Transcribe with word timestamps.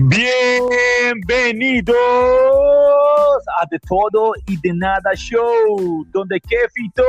Bienvenidos 0.00 1.96
a 3.60 3.66
De 3.68 3.80
Todo 3.80 4.32
y 4.46 4.56
de 4.60 4.72
Nada 4.72 5.12
Show, 5.16 6.06
donde 6.12 6.40
qué, 6.40 6.56
Fito? 6.72 7.02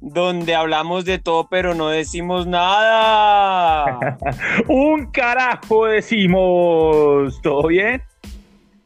Donde 0.00 0.54
hablamos 0.54 1.04
de 1.04 1.18
todo 1.18 1.46
pero 1.50 1.74
no 1.74 1.90
decimos 1.90 2.46
nada. 2.46 3.98
Un 4.68 5.10
carajo 5.10 5.84
decimos. 5.88 7.38
¿Todo 7.42 7.66
bien? 7.66 8.02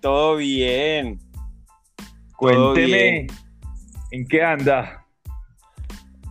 Todo 0.00 0.34
bien. 0.34 1.20
Cuénteme, 2.36 3.28
¿en 4.10 4.26
qué 4.26 4.42
anda? 4.42 5.06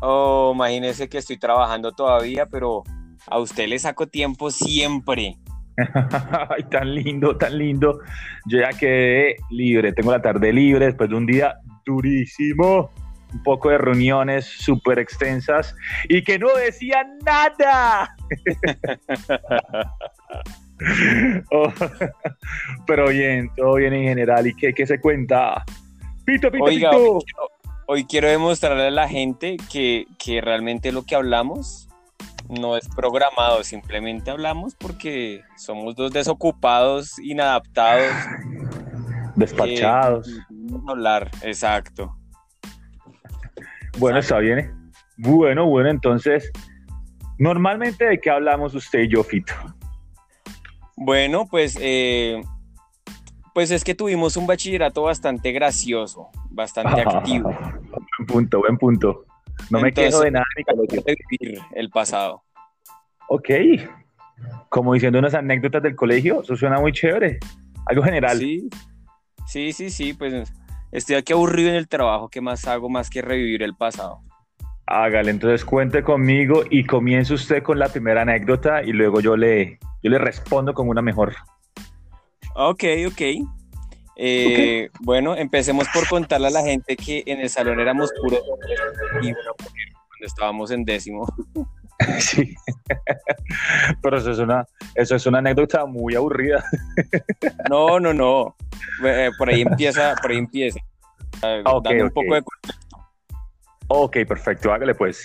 Oh, 0.02 0.52
imagínese 0.54 1.08
que 1.08 1.20
estoy 1.20 1.38
trabajando 1.38 1.94
todavía, 1.94 2.46
pero 2.46 2.84
a 3.28 3.40
usted 3.40 3.70
le 3.70 3.80
saco 3.80 4.06
tiempo 4.06 4.52
siempre. 4.52 5.38
Ay, 6.50 6.64
tan 6.70 6.94
lindo, 6.94 7.36
tan 7.38 7.58
lindo. 7.58 8.00
Yo 8.46 8.60
ya 8.60 8.70
quedé 8.70 9.38
libre, 9.50 9.94
tengo 9.94 10.12
la 10.12 10.22
tarde 10.22 10.54
libre 10.54 10.88
después 10.88 11.10
de 11.10 11.16
un 11.16 11.26
día 11.26 11.56
durísimo, 11.86 12.92
un 13.34 13.44
poco 13.44 13.70
de 13.70 13.78
reuniones 13.78 14.46
súper 14.46 15.00
extensas 15.00 15.76
y 16.08 16.24
que 16.24 16.40
no 16.40 16.54
decían 16.56 17.18
nada. 17.26 18.16
Oh, 21.52 21.72
pero 22.86 23.08
bien, 23.08 23.50
todo 23.56 23.76
bien 23.76 23.94
en 23.94 24.04
general. 24.04 24.48
¿Y 24.48 24.54
qué, 24.54 24.74
qué 24.74 24.86
se 24.86 25.00
cuenta? 25.00 25.64
Pito, 26.26 26.52
pito, 26.52 26.64
Oiga, 26.66 26.90
pito. 26.90 27.20
Hoy, 27.86 28.04
quiero, 28.06 28.28
demostrarle 28.28 28.88
a 28.88 28.92
la 28.92 29.08
gente 29.08 29.56
que, 29.72 30.08
que 30.18 30.42
realmente 30.42 30.92
lo 30.92 31.04
que 31.04 31.16
hablamos 31.16 31.88
no 32.50 32.78
es 32.78 32.88
programado, 32.90 33.64
simplemente 33.64 34.32
hablamos 34.32 34.76
porque 34.76 35.42
somos 35.58 35.96
dos 35.96 36.12
desocupados, 36.12 37.18
inadaptados. 37.20 38.14
Despachados. 39.36 40.30
hablar, 40.88 41.30
exacto. 41.42 42.16
Bueno, 43.98 44.20
está 44.20 44.40
bien. 44.40 44.92
Bueno, 45.18 45.66
bueno, 45.66 45.90
entonces, 45.90 46.52
normalmente 47.38 48.06
de 48.06 48.20
qué 48.20 48.30
hablamos 48.30 48.74
usted 48.76 49.02
y 49.02 49.10
yo, 49.10 49.24
Fito. 49.24 49.54
Bueno, 50.96 51.46
pues, 51.50 51.78
eh, 51.82 52.42
pues 53.54 53.72
es 53.72 53.84
que 53.84 53.96
tuvimos 53.96 54.38
un 54.38 54.48
bachillerato 54.48 55.04
bastante 55.04 55.52
gracioso, 55.52 56.30
bastante 56.50 57.02
activo. 57.06 57.50
buen 57.50 58.28
punto, 58.28 58.60
buen 58.60 58.78
punto. 58.78 59.26
No 59.70 59.80
me 59.80 59.92
quedo 59.94 60.22
de 60.22 60.32
nada 60.32 60.46
ni 60.56 60.64
vivir 61.40 61.60
el 61.74 61.90
pasado. 61.90 62.44
Ok. 63.28 63.50
Como 64.70 64.94
diciendo 64.94 65.20
unas 65.20 65.34
anécdotas 65.34 65.84
del 65.84 65.96
colegio, 65.96 66.42
eso 66.42 66.56
suena 66.56 66.80
muy 66.80 66.92
chévere. 66.92 67.40
Algo 67.86 68.04
general. 68.04 68.38
Sí, 68.38 68.70
sí, 69.48 69.74
sí, 69.74 69.90
sí, 69.90 70.14
pues 70.14 70.52
estoy 70.92 71.16
aquí 71.16 71.34
aburrido 71.34 71.70
en 71.70 71.76
el 71.76 71.88
trabajo. 71.88 72.30
¿Qué 72.30 72.42
más 72.42 72.68
hago 72.68 72.90
más 72.90 73.10
que 73.10 73.22
revivir 73.22 73.64
el 73.64 73.76
pasado? 73.76 74.22
Hágale, 74.86 75.32
entonces 75.32 75.64
cuente 75.64 76.04
conmigo 76.04 76.64
y 76.70 76.86
comience 76.86 77.34
usted 77.34 77.64
con 77.64 77.80
la 77.80 77.88
primera 77.88 78.24
anécdota 78.24 78.84
y 78.84 78.92
luego 78.92 79.22
yo 79.22 79.38
le, 79.38 79.80
yo 80.02 80.10
le 80.10 80.18
respondo 80.18 80.74
con 80.74 80.90
una 80.90 81.02
mejor. 81.02 81.34
Ok, 82.56 82.84
ok. 83.08 83.22
Eh, 84.16 84.90
bueno, 85.02 85.36
empecemos 85.36 85.88
por 85.94 86.08
contarle 86.08 86.48
a 86.48 86.52
la 86.52 86.62
gente 86.62 86.96
que 86.96 87.24
en 87.26 87.40
el 87.40 87.50
salón 87.50 87.80
éramos 87.80 88.12
puros 88.22 88.42
y 89.22 89.34
bueno, 89.34 89.54
cuando 89.58 90.26
estábamos 90.26 90.72
en 90.72 90.86
décimo. 90.86 91.26
Sí, 92.20 92.56
pero 94.02 94.18
eso 94.18 94.32
es, 94.32 94.40
una, 94.40 94.66
eso 94.96 95.16
es 95.16 95.26
una 95.26 95.38
anécdota 95.38 95.86
muy 95.86 96.16
aburrida. 96.16 96.66
No, 97.70 98.00
no, 98.00 98.14
no. 98.14 98.56
Eh, 99.06 99.30
por 99.38 99.50
ahí 99.50 99.62
empieza, 99.62 100.16
por 100.22 100.32
ahí 100.32 100.40
empieza. 100.40 100.80
Okay, 101.64 102.02
un 102.02 102.10
poco 102.10 102.34
de 102.34 102.42
contexto. 102.42 102.98
Ok, 103.88 104.18
perfecto, 104.28 104.74
hágale 104.74 104.96
pues. 104.96 105.24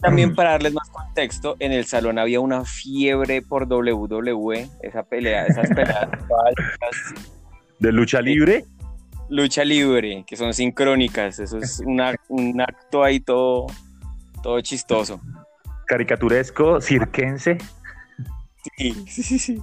También 0.00 0.34
para 0.34 0.50
darles 0.50 0.74
más 0.74 0.90
contexto, 0.90 1.56
en 1.60 1.72
el 1.72 1.86
salón 1.86 2.18
había 2.18 2.40
una 2.40 2.64
fiebre 2.64 3.40
por 3.40 3.72
WWE, 3.72 4.68
esa 4.82 5.04
pelea, 5.04 5.46
esas 5.46 5.68
peleas 5.68 6.08
¿De 7.82 7.90
lucha 7.90 8.22
libre? 8.22 8.64
Lucha 9.28 9.64
libre, 9.64 10.22
que 10.24 10.36
son 10.36 10.54
sincrónicas, 10.54 11.40
eso 11.40 11.58
es 11.58 11.80
una, 11.84 12.14
un 12.28 12.60
acto 12.60 13.02
ahí 13.02 13.18
todo, 13.18 13.66
todo 14.40 14.60
chistoso. 14.60 15.20
Caricaturesco, 15.88 16.80
cirquense. 16.80 17.58
Sí, 18.78 18.92
sí, 19.08 19.36
sí. 19.36 19.62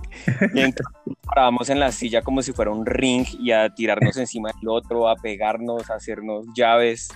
Y 0.54 0.60
entonces 0.60 0.86
parábamos 1.24 1.70
en 1.70 1.80
la 1.80 1.94
silla 1.94 2.22
como 2.22 2.42
si 2.42 2.52
fuera 2.52 2.72
un 2.72 2.86
ring 2.86 3.26
y 3.40 3.52
a 3.52 3.74
tirarnos 3.74 4.18
encima 4.18 4.50
del 4.60 4.68
otro, 4.68 5.08
a 5.08 5.16
pegarnos, 5.16 5.90
a 5.90 5.94
hacernos 5.94 6.46
llaves. 6.54 7.08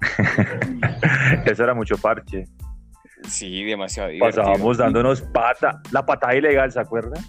Eso 1.46 1.62
era 1.62 1.72
mucho 1.72 1.96
parche. 1.98 2.46
Sí, 3.28 3.62
demasiado 3.62 4.08
divertido. 4.08 4.42
Pasábamos 4.42 4.76
dándonos 4.76 5.22
pata, 5.22 5.80
la 5.92 6.04
patada 6.04 6.34
ilegal, 6.34 6.72
¿se 6.72 6.80
acuerdan? 6.80 7.22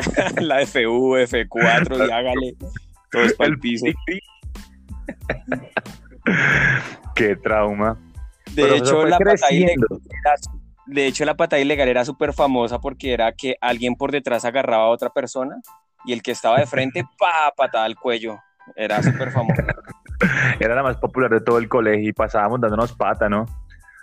la 0.40 0.66
FU, 0.66 1.16
F4, 1.16 2.08
y 2.08 2.10
hágale. 2.10 2.56
Todo 3.10 3.22
es 3.22 3.34
para 3.34 3.50
el 3.50 3.58
piso. 3.58 3.86
Qué 7.14 7.36
trauma. 7.36 7.98
De 8.54 8.76
hecho, 8.76 9.04
la 9.06 9.18
patada 9.18 9.52
ilegal 9.52 9.86
era, 9.90 10.34
de 10.86 11.06
hecho, 11.06 11.24
la 11.24 11.36
patada 11.36 11.60
ilegal 11.60 11.88
era 11.88 12.04
súper 12.04 12.32
famosa 12.32 12.80
porque 12.80 13.12
era 13.12 13.32
que 13.32 13.56
alguien 13.60 13.94
por 13.94 14.10
detrás 14.10 14.44
agarraba 14.44 14.84
a 14.84 14.88
otra 14.88 15.10
persona 15.10 15.60
y 16.04 16.12
el 16.12 16.22
que 16.22 16.32
estaba 16.32 16.58
de 16.58 16.66
frente, 16.66 17.04
pa, 17.18 17.52
patada 17.56 17.84
al 17.84 17.96
cuello. 17.96 18.38
Era 18.76 19.02
súper 19.02 19.30
famosa. 19.30 19.64
Era 20.60 20.74
la 20.74 20.82
más 20.82 20.96
popular 20.98 21.30
de 21.30 21.40
todo 21.40 21.58
el 21.58 21.68
colegio 21.68 22.10
y 22.10 22.12
pasábamos 22.12 22.60
dándonos 22.60 22.92
pata, 22.92 23.28
¿no? 23.28 23.46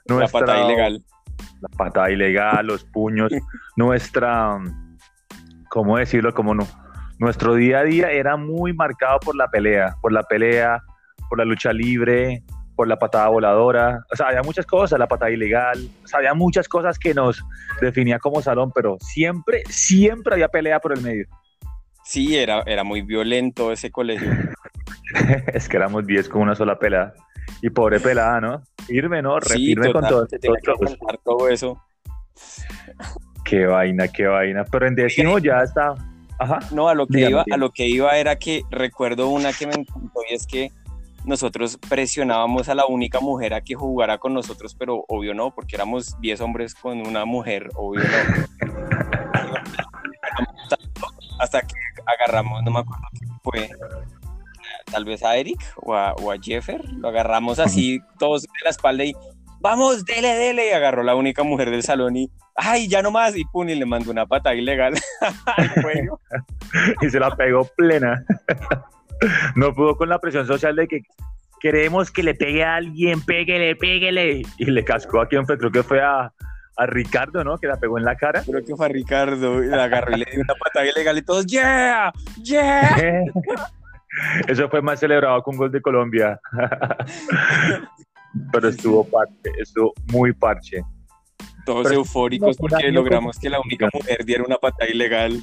la 0.07 0.27
patada 0.27 0.65
ilegal. 0.65 1.03
La 1.61 1.69
patada 1.69 2.09
ilegal, 2.09 2.65
los 2.65 2.83
puños. 2.85 3.31
nuestra, 3.75 4.57
¿cómo 5.69 5.97
decirlo? 5.97 6.33
Como 6.33 6.53
no. 6.53 6.67
Nuestro 7.19 7.55
día 7.55 7.79
a 7.79 7.83
día 7.83 8.11
era 8.11 8.37
muy 8.37 8.73
marcado 8.73 9.19
por 9.19 9.35
la 9.35 9.47
pelea, 9.47 9.95
por 10.01 10.11
la 10.11 10.23
pelea, 10.23 10.83
por 11.29 11.39
la 11.39 11.45
lucha 11.45 11.73
libre, 11.73 12.43
por 12.75 12.87
la 12.87 12.97
patada 12.97 13.27
voladora. 13.29 14.05
O 14.11 14.15
sea, 14.15 14.27
había 14.27 14.43
muchas 14.43 14.65
cosas, 14.65 14.99
la 14.99 15.07
patada 15.07 15.31
ilegal. 15.31 15.89
O 16.03 16.07
sea, 16.07 16.19
había 16.19 16.33
muchas 16.33 16.69
cosas 16.69 16.97
que 16.99 17.13
nos 17.13 17.43
definía 17.81 18.19
como 18.19 18.41
salón, 18.41 18.71
pero 18.73 18.97
siempre, 19.01 19.63
siempre 19.67 20.35
había 20.35 20.47
pelea 20.47 20.79
por 20.79 20.93
el 20.93 21.01
medio. 21.01 21.27
Sí, 22.03 22.37
era, 22.37 22.61
era 22.65 22.83
muy 22.83 23.01
violento 23.01 23.71
ese 23.71 23.91
colegio. 23.91 24.31
es 25.53 25.67
que 25.67 25.77
éramos 25.77 26.05
10 26.05 26.29
con 26.29 26.43
una 26.43 26.55
sola 26.55 26.77
pelada. 26.79 27.13
Y 27.61 27.69
pobre 27.69 27.99
pelada, 27.99 28.39
¿no? 28.39 28.61
Firme, 28.85 29.21
¿no? 29.21 29.39
Refirme 29.39 29.91
con 29.91 30.07
todo, 30.07 30.27
todo, 31.23 31.49
eso. 31.49 31.81
Qué 33.47 33.65
vaina, 33.65 34.07
qué 34.09 34.27
vaina. 34.27 34.65
Pero 34.65 34.87
en 34.87 34.95
décimo 34.95 35.39
ya 35.39 35.61
está. 35.63 35.95
Ajá. 36.39 36.59
No, 36.71 36.89
a 36.89 36.93
lo 36.93 37.07
que 37.07 37.29
iba, 37.29 37.45
a 37.49 37.57
lo 37.57 37.71
que 37.71 37.87
iba 37.87 38.17
era 38.17 38.37
que 38.37 38.63
recuerdo 38.69 39.29
una 39.29 39.53
que 39.53 39.65
me 39.65 39.73
encantó 39.73 40.19
y 40.29 40.33
es 40.33 40.45
que 40.45 40.71
nosotros 41.25 41.79
presionábamos 41.89 42.69
a 42.69 42.75
la 42.75 42.85
única 42.85 43.19
mujer 43.19 43.53
a 43.53 43.61
que 43.61 43.75
jugara 43.75 44.17
con 44.17 44.33
nosotros, 44.33 44.75
pero 44.75 45.03
obvio 45.07 45.33
no, 45.33 45.53
porque 45.53 45.75
éramos 45.75 46.19
10 46.21 46.41
hombres 46.41 46.75
con 46.75 47.05
una 47.05 47.25
mujer, 47.25 47.69
obvio 47.75 48.03
no. 48.03 48.09
Hasta 51.39 51.61
que 51.61 51.75
agarramos, 52.05 52.63
no 52.63 52.71
me 52.71 52.79
acuerdo 52.79 53.03
quién 53.17 53.31
fue, 53.43 53.69
tal 54.91 55.05
vez 55.05 55.23
a 55.23 55.35
Eric 55.35 55.59
o 55.77 55.93
a, 55.93 56.13
o 56.13 56.33
Jeffer, 56.41 56.83
lo 56.93 57.09
agarramos 57.09 57.59
así 57.59 57.99
todos 58.19 58.43
de 58.43 58.49
la 58.63 58.69
espalda 58.69 59.03
y 59.03 59.13
vamos, 59.67 60.05
dele, 60.05 60.29
dele, 60.35 60.69
y 60.69 60.71
agarró 60.71 61.03
la 61.03 61.15
única 61.15 61.43
mujer 61.43 61.69
del 61.69 61.83
salón 61.83 62.15
y 62.15 62.31
ay, 62.55 62.87
ya 62.87 63.01
no 63.01 63.11
más, 63.11 63.35
y 63.35 63.43
pum, 63.43 63.67
y 63.67 63.75
le 63.75 63.85
mandó 63.85 64.11
una 64.11 64.25
pata 64.25 64.55
ilegal 64.55 64.93
y 67.01 67.09
se 67.09 67.19
la 67.19 67.35
pegó 67.35 67.65
plena. 67.75 68.23
no 69.55 69.73
pudo 69.73 69.97
con 69.97 70.09
la 70.09 70.19
presión 70.19 70.47
social 70.47 70.75
de 70.75 70.87
que 70.87 71.01
queremos 71.59 72.11
que 72.11 72.23
le 72.23 72.33
pegue 72.33 72.63
a 72.63 72.75
alguien, 72.75 73.21
péguele, 73.21 73.75
péguele. 73.75 74.43
Y 74.57 74.65
le 74.65 74.85
cascó 74.85 75.19
a 75.19 75.27
quien 75.27 75.45
fue, 75.45 75.57
creo 75.57 75.71
que 75.71 75.83
fue 75.83 76.01
a, 76.01 76.31
a 76.77 76.85
Ricardo, 76.85 77.43
¿no? 77.43 77.57
Que 77.57 77.67
la 77.67 77.77
pegó 77.77 77.97
en 77.97 78.05
la 78.05 78.15
cara. 78.15 78.43
Creo 78.43 78.63
que 78.63 78.75
fue 78.75 78.85
a 78.85 78.89
Ricardo, 78.89 79.63
y 79.63 79.67
la 79.67 79.83
agarró 79.83 80.15
y 80.15 80.19
le 80.19 80.31
dio 80.31 80.41
una 80.41 80.55
patada 80.55 80.85
ilegal 80.85 81.17
y 81.17 81.21
todos, 81.23 81.45
¡yeah! 81.45 82.13
¡yeah! 82.41 82.95
Eso 84.47 84.69
fue 84.69 84.81
más 84.81 84.99
celebrado 84.99 85.43
con 85.43 85.57
gol 85.57 85.71
de 85.71 85.81
Colombia. 85.81 86.39
Pero 88.51 88.69
estuvo 88.69 89.03
parche, 89.03 89.51
estuvo 89.59 89.93
muy 90.11 90.33
parche. 90.33 90.81
Todos 91.65 91.91
eufóricos 91.91 92.55
porque 92.57 92.91
logramos 92.91 93.37
que 93.37 93.49
la 93.49 93.59
única 93.59 93.89
mujer 93.93 94.23
diera 94.25 94.43
una 94.43 94.57
patada 94.57 94.89
ilegal. 94.89 95.41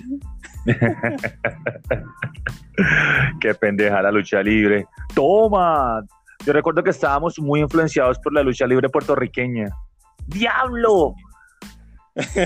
Qué 3.41 3.55
pendeja 3.55 4.01
la 4.01 4.11
lucha 4.11 4.43
libre. 4.43 4.87
¡Toma! 5.15 6.03
Yo 6.47 6.53
recuerdo 6.53 6.83
que 6.83 6.91
estábamos 6.91 7.39
muy 7.39 7.61
influenciados 7.61 8.19
por 8.19 8.33
la 8.33 8.43
lucha 8.43 8.67
libre 8.67 8.89
puertorriqueña. 8.89 9.69
¡Diablo! 10.27 11.15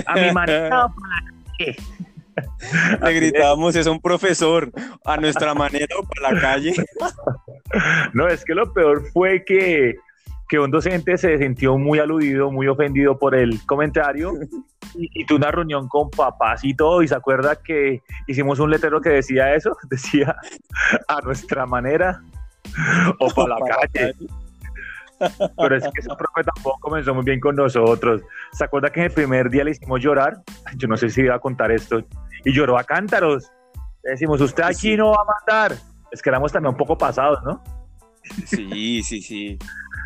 A 0.05 0.15
mi 0.15 0.31
manera 0.33 0.87
Le 3.01 3.13
gritábamos 3.13 3.75
es 3.75 3.87
un 3.87 3.99
profesor 3.99 4.71
a 5.05 5.17
nuestra 5.17 5.53
manera 5.53 5.95
o 5.97 6.03
para 6.03 6.33
la 6.33 6.41
calle. 6.41 6.73
No, 8.13 8.27
es 8.27 8.43
que 8.43 8.55
lo 8.55 8.73
peor 8.73 9.03
fue 9.13 9.45
que, 9.45 9.93
que 10.49 10.59
un 10.59 10.71
docente 10.71 11.15
se 11.17 11.37
sintió 11.37 11.77
muy 11.77 11.99
aludido, 11.99 12.51
muy 12.51 12.67
ofendido 12.67 13.17
por 13.17 13.35
el 13.35 13.63
comentario 13.67 14.33
y, 14.95 15.21
y 15.21 15.25
tuvo 15.25 15.37
una 15.37 15.51
reunión 15.51 15.87
con 15.87 16.09
papás 16.09 16.61
y 16.63 16.73
todo 16.73 17.03
y 17.03 17.07
se 17.07 17.15
acuerda 17.15 17.55
que 17.55 18.01
hicimos 18.25 18.59
un 18.59 18.71
letrero 18.71 18.99
que 18.99 19.09
decía 19.09 19.53
eso, 19.53 19.77
decía 19.89 20.35
a 21.07 21.21
nuestra 21.21 21.67
manera 21.67 22.21
o 23.19 23.29
para 23.29 23.59
la 23.59 23.65
calle. 23.93 24.13
Pero 25.57 25.75
es 25.75 25.83
que 25.83 25.99
ese 25.99 26.09
profe 26.17 26.43
tampoco 26.43 26.79
comenzó 26.79 27.13
muy 27.13 27.25
bien 27.25 27.39
con 27.39 27.55
nosotros. 27.55 28.21
¿Se 28.53 28.63
acuerda 28.63 28.89
que 28.89 29.01
en 29.01 29.05
el 29.07 29.11
primer 29.11 29.49
día 29.49 29.65
le 29.65 29.71
hicimos 29.71 30.01
llorar? 30.01 30.41
Yo 30.77 30.87
no 30.87 30.97
sé 30.97 31.09
si 31.09 31.21
iba 31.21 31.35
a 31.35 31.39
contar 31.39 31.71
esto. 31.71 32.01
Y 32.45 32.53
lloró 32.53 32.79
a 32.79 32.85
cántaros. 32.85 33.51
Le 34.03 34.11
decimos, 34.11 34.39
usted 34.39 34.63
aquí 34.63 34.95
no 34.95 35.11
va 35.11 35.21
a 35.21 35.25
matar. 35.25 35.77
Es 36.09 36.21
que 36.21 36.29
éramos 36.29 36.53
también 36.53 36.71
un 36.71 36.77
poco 36.77 36.97
pasados, 36.97 37.43
¿no? 37.43 37.61
Sí, 38.45 39.01
sí, 39.03 39.21
sí. 39.21 39.57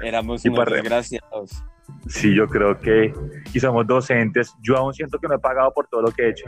Éramos 0.04 0.44
Y 0.46 0.50
unos 0.50 0.60
para- 0.66 0.76
desgraciados. 0.78 1.64
Sí, 2.08 2.34
yo 2.34 2.48
creo 2.48 2.80
que 2.80 3.14
y 3.54 3.60
somos 3.60 3.86
docentes. 3.86 4.54
Yo 4.62 4.78
aún 4.78 4.94
siento 4.94 5.20
que 5.20 5.28
no 5.28 5.36
he 5.36 5.40
pagado 5.40 5.74
por 5.74 5.88
todo 5.88 6.02
lo 6.02 6.12
que 6.12 6.24
he 6.24 6.30
hecho. 6.30 6.46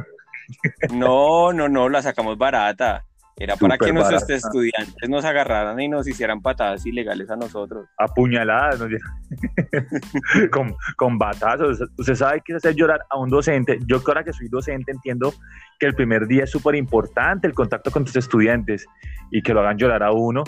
No, 0.94 1.52
no, 1.54 1.68
no, 1.68 1.90
la 1.90 2.02
sacamos 2.02 2.38
barata. 2.38 3.04
Era 3.38 3.58
para 3.58 3.78
que 3.78 3.92
nuestros 3.92 4.30
estudiantes 4.30 5.10
nos 5.10 5.26
agarraran 5.26 5.78
y 5.82 5.90
nos 5.90 6.08
hicieran 6.08 6.42
patadas 6.42 6.86
ilegales 6.86 7.30
a 7.30 7.36
nosotros. 7.36 7.86
Apuñaladas, 7.98 8.80
¿no? 8.80 8.88
con, 10.52 10.74
con 10.96 11.18
batazos. 11.18 11.82
Usted 11.98 12.16
sabe 12.16 12.42
que 12.46 12.54
es 12.54 12.58
hacer 12.58 12.76
llorar 12.76 13.02
a 13.10 13.18
un 13.18 13.30
docente. 13.30 13.78
Yo 13.88 14.02
que 14.02 14.10
ahora 14.12 14.24
que 14.24 14.32
soy 14.32 14.48
docente 14.48 14.94
entiendo 14.94 15.34
que 15.80 15.88
el 15.88 15.96
primer 15.96 16.28
día 16.28 16.46
es 16.46 16.52
súper 16.52 16.76
importante 16.76 17.46
el 17.48 17.54
contacto 17.54 17.92
con 17.92 18.06
tus 18.06 18.16
estudiantes 18.16 18.86
y 19.32 19.42
que 19.42 19.54
lo 19.54 19.60
hagan 19.60 19.78
llorar 19.78 20.02
a 20.04 20.12
uno. 20.14 20.44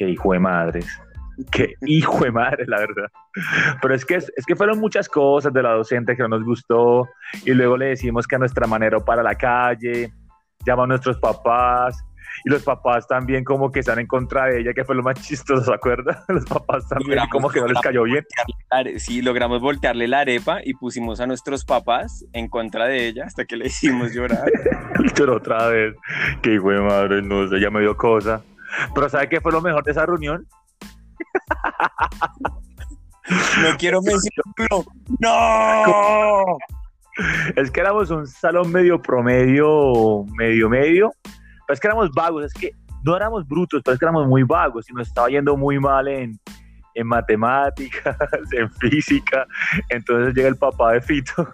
Qué 0.00 0.08
hijo 0.08 0.32
de 0.32 0.38
madres. 0.38 0.86
Qué 1.52 1.74
hijo 1.86 2.24
de 2.24 2.30
madre, 2.32 2.64
la 2.66 2.78
verdad. 2.78 3.08
Pero 3.82 3.94
es 3.94 4.06
que, 4.06 4.14
es 4.14 4.46
que 4.46 4.56
fueron 4.56 4.80
muchas 4.80 5.10
cosas 5.10 5.52
de 5.52 5.62
la 5.62 5.72
docente 5.72 6.16
que 6.16 6.22
no 6.22 6.28
nos 6.30 6.42
gustó 6.42 7.06
y 7.44 7.50
luego 7.52 7.76
le 7.76 7.86
decimos 7.88 8.26
que 8.26 8.36
a 8.36 8.38
nuestra 8.38 8.66
manera 8.66 8.98
para 9.00 9.22
la 9.22 9.34
calle, 9.34 10.10
llama 10.64 10.84
a 10.84 10.86
nuestros 10.86 11.18
papás 11.18 12.02
y 12.46 12.50
los 12.50 12.62
papás 12.62 13.06
también 13.06 13.44
como 13.44 13.70
que 13.70 13.80
están 13.80 13.98
en 13.98 14.06
contra 14.06 14.46
de 14.46 14.60
ella, 14.60 14.72
que 14.72 14.84
fue 14.86 14.94
lo 14.94 15.02
más 15.02 15.20
chistoso, 15.20 15.62
¿se 15.64 15.74
acuerda? 15.74 16.24
Los 16.28 16.46
papás 16.46 16.88
también 16.88 17.18
Logramos- 17.18 17.30
como 17.30 17.50
que 17.50 17.60
no 17.60 17.66
les 17.66 17.80
cayó 17.80 18.04
bien. 18.04 18.24
la 18.70 18.98
Sí, 18.98 19.20
logramos 19.20 19.60
voltearle 19.60 20.08
la 20.08 20.20
arepa 20.20 20.60
y 20.64 20.72
pusimos 20.72 21.20
a 21.20 21.26
nuestros 21.26 21.66
papás 21.66 22.24
en 22.32 22.48
contra 22.48 22.86
de 22.86 23.06
ella 23.08 23.24
hasta 23.26 23.44
que 23.44 23.56
le 23.56 23.66
hicimos 23.66 24.14
llorar. 24.14 24.50
Pero 25.14 25.36
otra 25.36 25.66
vez, 25.68 25.94
que 26.40 26.54
hijo 26.54 26.70
de 26.70 26.80
madre, 26.80 27.20
no 27.20 27.46
sé, 27.48 27.60
ya 27.60 27.68
me 27.68 27.80
dio 27.80 27.94
cosa. 27.98 28.40
Pero 28.94 29.08
¿sabe 29.08 29.28
qué 29.28 29.40
fue 29.40 29.52
lo 29.52 29.60
mejor 29.60 29.84
de 29.84 29.92
esa 29.92 30.06
reunión? 30.06 30.46
No 33.62 33.76
quiero 33.78 34.00
mencionarlo. 34.02 34.84
¡No! 35.18 36.58
Es 37.56 37.70
que 37.70 37.80
éramos 37.80 38.10
un 38.10 38.26
salón 38.26 38.72
medio 38.72 39.02
promedio, 39.02 40.24
medio 40.38 40.70
medio. 40.70 41.12
Pero 41.22 41.74
es 41.74 41.80
que 41.80 41.86
éramos 41.86 42.10
vagos, 42.12 42.44
es 42.46 42.54
que 42.54 42.70
no 43.04 43.14
éramos 43.16 43.46
brutos, 43.46 43.82
pero 43.84 43.94
es 43.94 43.98
que 43.98 44.06
éramos 44.06 44.26
muy 44.26 44.42
vagos 44.42 44.88
y 44.88 44.94
nos 44.94 45.08
estaba 45.08 45.28
yendo 45.28 45.56
muy 45.56 45.78
mal 45.78 46.08
en, 46.08 46.38
en 46.94 47.06
matemáticas, 47.06 48.16
en 48.52 48.70
física. 48.72 49.46
Entonces 49.88 50.34
llega 50.34 50.48
el 50.48 50.56
papá 50.56 50.92
de 50.92 51.00
Fito 51.02 51.46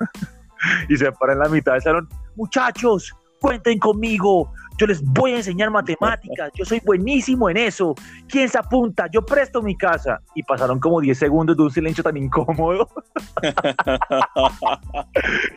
y 0.88 0.96
se 0.96 1.10
para 1.12 1.32
en 1.32 1.40
la 1.40 1.48
mitad 1.48 1.72
del 1.72 1.82
salón. 1.82 2.08
Muchachos, 2.36 3.12
cuenten 3.40 3.78
conmigo. 3.78 4.52
Yo 4.78 4.86
les 4.86 5.02
voy 5.02 5.32
a 5.32 5.36
enseñar 5.36 5.70
matemáticas. 5.70 6.50
Yo 6.54 6.64
soy 6.64 6.80
buenísimo 6.84 7.48
en 7.48 7.56
eso. 7.56 7.94
¿Quién 8.28 8.48
se 8.48 8.58
apunta? 8.58 9.06
Yo 9.10 9.24
presto 9.24 9.62
mi 9.62 9.76
casa. 9.76 10.20
Y 10.34 10.42
pasaron 10.42 10.78
como 10.80 11.00
10 11.00 11.18
segundos 11.18 11.56
de 11.56 11.62
un 11.62 11.70
silencio 11.70 12.04
tan 12.04 12.16
incómodo 12.16 12.88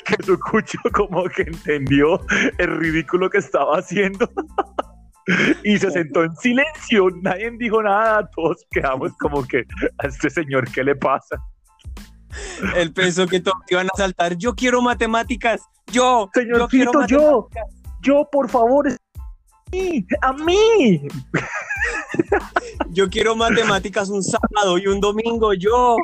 que 0.06 0.24
su 0.24 0.40
cucho 0.40 0.80
como 0.94 1.24
que 1.26 1.44
entendió 1.44 2.22
el 2.58 2.78
ridículo 2.78 3.30
que 3.30 3.40
estaba 3.40 3.78
haciendo 3.78 4.30
y 5.64 5.78
se 5.78 5.92
sentó 5.92 6.24
en 6.24 6.36
silencio, 6.36 7.10
nadie 7.22 7.52
dijo 7.58 7.84
nada, 7.84 8.30
todos 8.36 8.66
quedamos 8.72 9.12
como 9.20 9.44
que 9.44 9.66
a 10.00 10.08
este 10.08 10.30
señor, 10.30 10.70
¿qué 10.72 10.84
le 10.84 10.96
pasa? 10.96 11.38
Él 12.76 12.94
pensó 12.94 13.28
que 13.28 13.40
todos 13.40 13.58
iban 13.70 13.88
a 13.88 13.98
saltar. 13.98 14.36
Yo 14.38 14.54
quiero 14.56 14.82
matemáticas. 14.82 15.62
Yo. 15.92 16.30
Señor 16.34 16.60
yo 16.60 16.68
quiero 16.68 17.08
yo, 17.08 17.50
yo, 18.02 18.28
por 18.32 18.50
favor, 18.50 18.88
mí, 19.72 20.06
a 20.22 20.34
mí. 20.34 21.08
Yo 22.90 23.10
quiero 23.10 23.36
matemáticas 23.36 24.10
un 24.10 24.24
sábado 24.24 24.78
y 24.78 24.88
un 24.88 25.00
domingo. 25.00 25.54
Yo. 25.54 25.98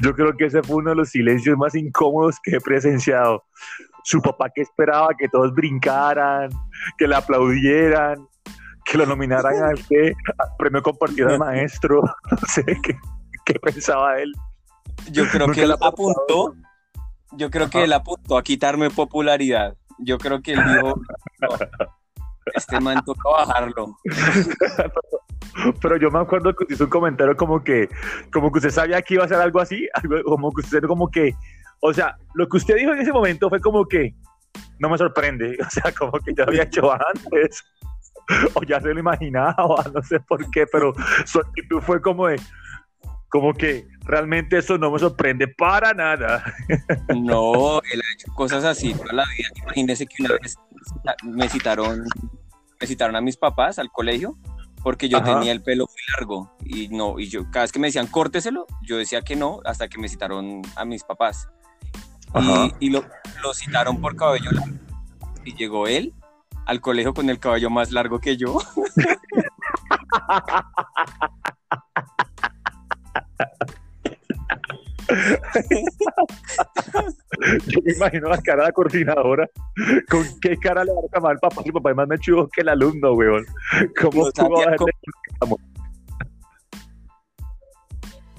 Yo 0.00 0.14
creo 0.14 0.36
que 0.36 0.46
ese 0.46 0.62
fue 0.62 0.76
uno 0.76 0.90
de 0.90 0.96
los 0.96 1.10
silencios 1.10 1.56
más 1.56 1.74
incómodos 1.74 2.36
que 2.42 2.56
he 2.56 2.60
presenciado. 2.60 3.44
Su 4.04 4.20
papá 4.22 4.50
que 4.54 4.62
esperaba 4.62 5.08
que 5.18 5.28
todos 5.28 5.52
brincaran, 5.52 6.50
que 6.96 7.06
le 7.06 7.16
aplaudieran, 7.16 8.26
que 8.84 8.98
lo 8.98 9.06
nominaran 9.06 9.62
al 9.62 9.78
premio 10.58 10.82
compartido 10.82 11.28
al 11.28 11.38
maestro. 11.38 12.02
No 12.30 12.38
sé 12.48 12.64
qué, 12.82 12.96
qué 13.44 13.54
pensaba 13.54 14.18
él. 14.20 14.32
Yo 15.10 15.26
creo 15.28 15.46
Nunca 15.46 15.60
que 15.60 15.62
él 15.64 15.72
apuntó. 15.72 16.54
Yo 17.32 17.50
creo 17.50 17.70
que 17.70 17.84
él 17.84 17.92
apuntó 17.92 18.36
a 18.36 18.42
quitarme 18.42 18.90
popularidad. 18.90 19.76
Yo 19.98 20.18
creo 20.18 20.42
que 20.42 20.52
él 20.52 20.60
dijo. 20.64 21.00
"No, 21.40 21.48
este 22.54 22.80
man 22.80 23.02
toca 23.04 23.28
bajarlo. 23.28 23.96
Pero 25.82 25.96
yo 25.96 26.10
me 26.10 26.20
acuerdo 26.20 26.54
que 26.54 26.72
hizo 26.72 26.84
un 26.84 26.90
comentario 26.90 27.36
como 27.36 27.62
que, 27.62 27.88
como 28.32 28.50
que 28.52 28.58
usted 28.58 28.70
sabía 28.70 29.02
que 29.02 29.14
iba 29.14 29.24
a 29.24 29.28
ser 29.28 29.38
algo 29.38 29.60
así, 29.60 29.88
como 30.24 30.52
que 30.52 30.60
usted 30.60 30.82
como 30.84 31.10
que, 31.10 31.34
o 31.80 31.92
sea, 31.92 32.16
lo 32.34 32.48
que 32.48 32.56
usted 32.56 32.76
dijo 32.76 32.92
en 32.92 33.00
ese 33.00 33.12
momento 33.12 33.48
fue 33.48 33.60
como 33.60 33.86
que, 33.86 34.14
no 34.78 34.88
me 34.88 34.98
sorprende, 34.98 35.56
o 35.66 35.70
sea, 35.70 35.92
como 35.92 36.12
que 36.12 36.34
ya 36.34 36.44
había 36.44 36.62
hecho 36.62 36.90
antes, 36.92 37.64
o 38.54 38.62
ya 38.62 38.80
se 38.80 38.94
lo 38.94 39.00
imaginaba, 39.00 39.84
no 39.92 40.02
sé 40.02 40.20
por 40.20 40.48
qué, 40.50 40.66
pero 40.66 40.92
su 41.24 41.40
actitud 41.40 41.80
fue 41.80 42.00
como 42.00 42.28
de, 42.28 42.40
como 43.30 43.54
que 43.54 43.86
realmente 44.04 44.58
eso 44.58 44.76
no 44.76 44.90
me 44.90 44.98
sorprende 44.98 45.48
para 45.48 45.94
nada. 45.94 46.44
No, 47.16 47.80
él 47.92 48.00
ha 48.00 48.14
hecho 48.14 48.32
cosas 48.34 48.64
así 48.64 48.92
toda 48.92 49.12
la 49.12 49.24
vida. 49.24 49.48
Imagínese 49.62 50.06
que 50.06 50.22
una 50.22 50.34
vez 50.42 50.56
me 51.22 51.48
citaron, 51.48 52.04
me 52.80 52.86
citaron 52.86 53.16
a 53.16 53.20
mis 53.20 53.36
papás 53.36 53.78
al 53.78 53.90
colegio 53.90 54.36
porque 54.82 55.08
yo 55.08 55.18
Ajá. 55.18 55.34
tenía 55.34 55.52
el 55.52 55.62
pelo 55.62 55.86
muy 55.86 56.02
largo 56.16 56.56
y 56.64 56.88
no, 56.88 57.18
y 57.18 57.28
yo 57.28 57.50
cada 57.50 57.64
vez 57.64 57.72
que 57.72 57.78
me 57.78 57.88
decían 57.88 58.06
córteselo, 58.06 58.66
yo 58.82 58.96
decía 58.96 59.22
que 59.22 59.36
no 59.36 59.60
hasta 59.64 59.88
que 59.88 59.98
me 59.98 60.08
citaron 60.08 60.62
a 60.76 60.84
mis 60.84 61.04
papás. 61.04 61.48
Ajá. 62.32 62.68
Y, 62.80 62.86
y 62.86 62.90
lo, 62.90 63.04
lo 63.42 63.54
citaron 63.54 64.00
por 64.00 64.16
cabello 64.16 64.50
largo. 64.50 64.76
Y 65.44 65.54
llegó 65.54 65.86
él 65.86 66.14
al 66.66 66.80
colegio 66.80 67.14
con 67.14 67.30
el 67.30 67.38
cabello 67.38 67.70
más 67.70 67.92
largo 67.92 68.18
que 68.18 68.36
yo. 68.36 68.58
Yo 77.66 77.80
me 77.84 77.92
imagino 77.92 78.28
la 78.28 78.40
cara 78.40 78.62
de 78.62 78.68
la 78.68 78.72
coordinadora, 78.72 79.48
con 80.08 80.24
qué 80.40 80.56
cara 80.56 80.84
le 80.84 80.92
va 80.92 80.98
a 81.00 81.02
reclamar 81.02 81.32
al 81.32 81.38
papá, 81.38 81.62
el 81.64 81.72
papá 81.72 81.90
es 81.90 81.96
más 81.96 82.08
mechudo 82.08 82.48
que 82.48 82.60
el 82.60 82.68
alumno, 82.68 83.12
weón. 83.14 83.44
¿Cómo 84.00 84.26
No 84.26 84.32
tú 84.32 84.48
vas 84.48 84.66
a 84.68 84.76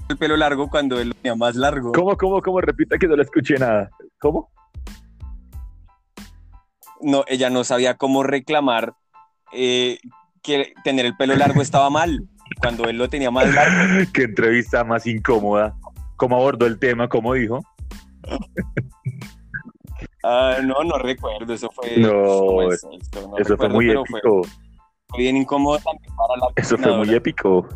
El 0.08 0.16
pelo 0.18 0.36
largo 0.36 0.68
cuando 0.70 0.98
él 1.00 1.08
lo 1.08 1.14
tenía 1.14 1.34
más 1.34 1.56
largo. 1.56 1.92
¿Cómo, 1.92 2.16
cómo, 2.16 2.40
cómo? 2.40 2.60
Repita 2.60 2.96
que 2.96 3.06
no 3.06 3.16
le 3.16 3.22
escuché 3.24 3.58
nada. 3.58 3.90
¿Cómo? 4.18 4.50
no, 7.02 7.24
ella 7.26 7.50
no 7.50 7.64
sabía 7.64 7.96
cómo 7.96 8.22
reclamar 8.22 8.94
eh, 9.52 9.98
que 10.42 10.72
tener 10.84 11.04
el 11.06 11.16
pelo 11.16 11.34
largo 11.36 11.60
estaba 11.60 11.90
mal, 11.90 12.28
cuando 12.60 12.84
él 12.84 12.96
lo 12.98 13.08
tenía 13.08 13.30
más 13.30 13.52
largo. 13.52 14.04
Qué 14.14 14.22
entrevista 14.24 14.84
más 14.84 15.06
incómoda. 15.06 15.74
¿Cómo 16.16 16.36
abordó 16.36 16.66
el 16.66 16.78
tema? 16.78 17.08
¿Cómo 17.08 17.34
dijo? 17.34 17.60
Ah, 20.24 20.58
no, 20.62 20.84
no 20.84 20.98
recuerdo, 20.98 21.52
eso 21.52 21.68
fue... 21.72 21.96
No, 21.96 22.10
¿cómo 22.12 22.62
es 22.72 22.84
esto? 23.00 23.28
No 23.28 23.38
Eso 23.38 23.56
fue 23.56 23.68
muy 23.68 23.86
fue- 23.86 24.00
épico. 24.02 24.42
fue 25.08 25.18
bien 25.18 25.36
incómodo 25.36 25.78
también 25.78 26.14
para 26.16 26.36
la 26.40 26.46
Eso 26.56 26.78
fue 26.78 26.96
muy 26.96 27.12
épico. 27.14 27.66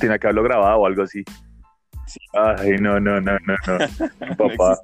Tiene 0.00 0.18
que 0.18 0.26
haberlo 0.26 0.42
grabado 0.44 0.78
o 0.80 0.86
algo 0.86 1.02
así. 1.02 1.22
Sí. 2.06 2.18
Ay, 2.32 2.72
no, 2.80 2.98
no, 3.00 3.20
no, 3.20 3.32
no, 3.46 3.54
no. 3.66 4.36
Papá, 4.38 4.78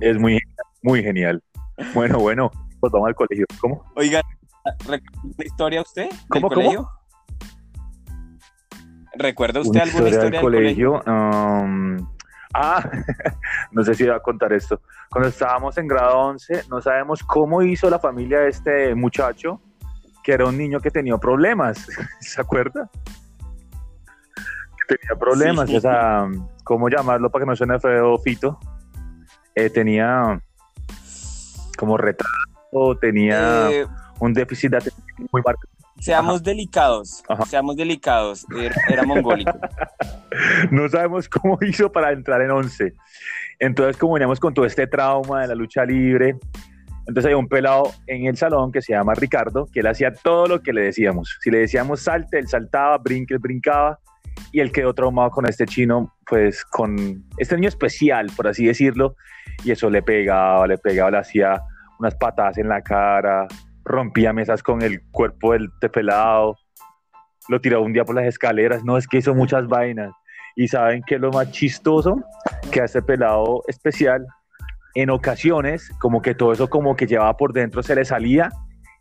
es 0.00 0.18
muy, 0.18 0.38
muy 0.82 1.02
genial. 1.02 1.42
Bueno, 1.94 2.18
bueno, 2.18 2.50
pues 2.80 2.92
vamos 2.92 3.08
al 3.08 3.14
colegio. 3.14 3.44
¿Cómo? 3.60 3.84
Oiga, 3.96 4.22
¿recuerda 4.80 5.20
una 5.22 5.44
historia 5.44 5.82
usted 5.82 6.08
del 6.08 6.18
¿Cómo, 6.28 6.48
cómo? 6.48 6.54
colegio? 6.60 6.88
¿Recuerda 9.16 9.60
usted 9.60 9.70
Una 9.70 9.82
alguna 9.82 10.08
historia 10.08 10.28
historia 10.28 10.30
del 10.30 10.40
colegio. 10.40 11.02
um, 11.06 12.14
Ah, 12.54 12.88
no 13.72 13.82
sé 13.82 13.94
si 13.94 14.04
iba 14.04 14.14
a 14.14 14.20
contar 14.20 14.52
esto. 14.52 14.80
Cuando 15.10 15.28
estábamos 15.28 15.76
en 15.76 15.88
grado 15.88 16.16
11, 16.20 16.62
no 16.70 16.80
sabemos 16.80 17.22
cómo 17.24 17.62
hizo 17.62 17.90
la 17.90 17.98
familia 17.98 18.40
de 18.40 18.48
este 18.48 18.94
muchacho, 18.94 19.60
que 20.22 20.32
era 20.32 20.46
un 20.46 20.56
niño 20.56 20.78
que 20.78 20.90
tenía 20.90 21.18
problemas, 21.18 21.84
¿se 22.20 22.40
acuerda? 22.40 22.88
tenía 24.86 25.18
problemas, 25.18 25.70
o 25.70 25.80
sea, 25.80 26.28
¿cómo 26.62 26.90
llamarlo 26.90 27.30
para 27.30 27.44
que 27.44 27.50
no 27.50 27.56
suene 27.56 27.80
feo, 27.80 28.18
Fito? 28.18 28.60
Eh, 29.54 29.70
tenía 29.70 30.38
como 31.78 31.96
retraso, 31.96 32.98
tenía 33.00 33.70
eh, 33.70 33.86
un 34.20 34.34
déficit 34.34 34.72
de 34.72 34.76
atención 34.76 35.28
muy 35.32 35.42
marcado. 35.42 35.73
Seamos 36.04 36.42
delicados, 36.42 37.22
seamos 37.48 37.76
delicados, 37.76 38.44
era, 38.90 39.04
mongólico. 39.04 39.58
no 40.70 40.86
sabemos 40.90 41.30
cómo 41.30 41.56
hizo 41.62 41.90
para 41.90 42.12
entrar 42.12 42.42
en 42.42 42.50
11. 42.50 42.92
Entonces, 43.58 43.96
como 43.96 44.12
veníamos 44.12 44.38
con 44.38 44.52
todo 44.52 44.66
este 44.66 44.86
trauma 44.86 45.40
de 45.40 45.48
la 45.48 45.54
lucha 45.54 45.82
libre, 45.86 46.36
entonces 47.06 47.30
hay 47.30 47.32
un 47.32 47.48
pelado 47.48 47.84
en 48.06 48.26
el 48.26 48.36
salón 48.36 48.70
que 48.70 48.82
se 48.82 48.92
llama 48.92 49.14
Ricardo, 49.14 49.66
que 49.72 49.80
él 49.80 49.86
hacía 49.86 50.12
todo 50.12 50.46
lo 50.46 50.60
que 50.60 50.74
le 50.74 50.82
decíamos. 50.82 51.38
Si 51.40 51.50
le 51.50 51.60
decíamos 51.60 52.00
salte, 52.00 52.38
él 52.38 52.48
saltaba, 52.48 52.98
brinque, 52.98 53.32
él 53.32 53.40
brincaba 53.40 53.98
y 54.52 54.60
él 54.60 54.72
quedó 54.72 54.92
traumado 54.92 55.30
con 55.30 55.48
este 55.48 55.64
chino, 55.64 56.14
pues 56.26 56.66
con 56.66 57.24
este 57.38 57.54
niño 57.54 57.70
especial, 57.70 58.30
por 58.36 58.46
así 58.46 58.66
decirlo, 58.66 59.16
y 59.64 59.70
eso 59.70 59.88
le 59.88 60.02
pegaba, 60.02 60.66
le 60.66 60.76
pegaba, 60.76 61.12
le 61.12 61.18
hacía 61.18 61.62
unas 61.98 62.14
patadas 62.16 62.58
en 62.58 62.68
la 62.68 62.82
cara, 62.82 63.46
rompía 63.84 64.32
mesas 64.32 64.62
con 64.62 64.82
el 64.82 65.02
cuerpo 65.10 65.52
del 65.52 65.70
tepelado, 65.80 66.56
lo 67.48 67.60
tiraba 67.60 67.84
un 67.84 67.92
día 67.92 68.04
por 68.04 68.14
las 68.14 68.26
escaleras, 68.26 68.84
no, 68.84 68.96
es 68.96 69.06
que 69.06 69.18
hizo 69.18 69.34
muchas 69.34 69.66
vainas. 69.66 70.12
Y 70.56 70.68
saben 70.68 71.02
que 71.06 71.18
lo 71.18 71.30
más 71.30 71.50
chistoso, 71.50 72.22
que 72.70 72.80
este 72.80 73.02
pelado 73.02 73.62
especial, 73.66 74.24
en 74.94 75.10
ocasiones, 75.10 75.90
como 76.00 76.22
que 76.22 76.34
todo 76.34 76.52
eso 76.52 76.68
como 76.68 76.94
que 76.94 77.06
llevaba 77.06 77.36
por 77.36 77.52
dentro 77.52 77.82
se 77.82 77.96
le 77.96 78.04
salía 78.04 78.50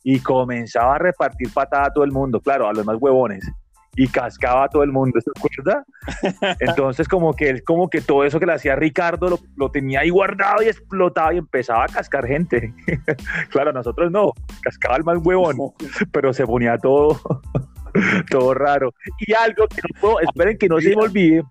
y 0.04 0.20
comenzaba 0.20 0.96
a 0.96 1.00
repartir 1.00 1.54
patada 1.54 1.86
a 1.86 1.94
todo 1.94 2.04
el 2.04 2.12
mundo, 2.12 2.42
claro, 2.42 2.68
a 2.68 2.74
los 2.74 2.86
más 2.86 2.98
huevones 3.00 3.48
y 3.96 4.08
cascaba 4.08 4.66
a 4.66 4.70
todo 4.70 4.84
el 4.84 4.92
mundo, 4.92 5.20
¿se 5.22 5.30
acuerda? 5.36 5.86
Entonces 6.60 7.08
como 7.08 7.34
que 7.34 7.50
él, 7.50 7.64
como 7.64 7.90
que 7.90 8.02
todo 8.02 8.24
eso 8.24 8.40
que 8.40 8.46
le 8.46 8.54
hacía 8.54 8.76
Ricardo 8.76 9.40
lo, 9.56 9.72
tenía 9.72 10.02
ahí 10.02 10.10
guardado 10.10 10.64
y 10.64 10.68
explotaba 10.68 11.34
y 11.34 11.38
empezaba 11.38 11.86
a 11.86 11.88
cascar 11.88 12.26
gente. 12.26 12.74
claro, 13.50 13.72
nosotros 13.72 14.12
no, 14.12 14.32
cascaba 14.62 14.98
el 14.98 15.04
más 15.04 15.18
huevón, 15.24 15.58
pero 16.12 16.34
se 16.34 16.46
ponía 16.46 16.78
todo, 16.78 17.20
todo 18.32 18.54
raro. 18.54 18.94
Y 19.20 19.34
algo 19.34 19.68
que 19.68 19.82
no 19.82 20.02
puedo, 20.02 20.20
esperen 20.22 20.58
que 20.58 20.68
no 20.68 20.80
se 20.80 20.96
me 20.96 21.04
olvide, 21.04 21.44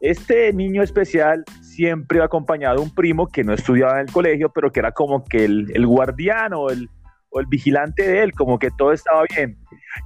este 0.00 0.52
niño 0.52 0.82
especial 0.82 1.44
siempre 1.60 2.22
acompañado 2.22 2.76
de 2.76 2.82
un 2.82 2.94
primo 2.94 3.28
que 3.28 3.44
no 3.44 3.52
estudiaba 3.52 4.00
en 4.00 4.08
el 4.08 4.12
colegio, 4.12 4.50
pero 4.52 4.72
que 4.72 4.80
era 4.80 4.92
como 4.92 5.24
que 5.24 5.44
el, 5.44 5.70
el 5.74 5.86
guardián 5.86 6.52
o 6.54 6.70
el, 6.70 6.88
o 7.30 7.40
el 7.40 7.46
vigilante 7.46 8.02
de 8.02 8.22
él, 8.22 8.32
como 8.32 8.58
que 8.58 8.70
todo 8.70 8.92
estaba 8.92 9.24
bien. 9.34 9.56